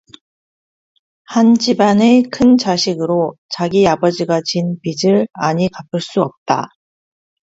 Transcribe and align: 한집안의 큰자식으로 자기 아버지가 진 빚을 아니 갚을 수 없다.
한집안의 1.25 2.23
큰자식으로 2.31 3.35
자기 3.49 3.85
아버지가 3.87 4.41
진 4.43 4.79
빚을 4.81 5.27
아니 5.33 5.69
갚을 5.71 6.01
수 6.01 6.23
없다. 6.23 6.69